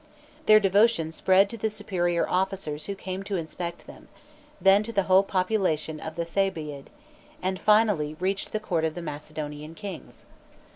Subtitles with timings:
[0.47, 4.07] Their devotion spread to the superior officers who came to inspect them,
[4.59, 6.87] then to the whole population of the Thebàid,
[7.39, 10.25] and finally reached the court of the Macedonian kings.